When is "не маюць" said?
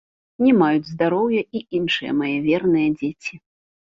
0.43-0.87